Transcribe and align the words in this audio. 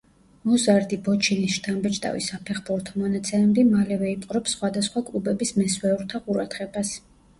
მოზარდი 0.51 0.97
ბოჩინის 1.07 1.57
შთამბეჭდავი 1.57 2.23
საფეხბურთო 2.27 2.97
მონაცემები 3.03 3.67
მალევე 3.75 4.09
იპყრობს 4.15 4.57
სხვადასხვა 4.57 5.05
კლუბების 5.11 5.55
მესვეურთა 5.63 6.23
ყურადღებას. 6.31 6.97